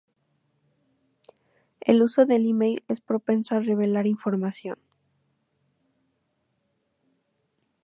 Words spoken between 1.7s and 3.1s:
El uso del email es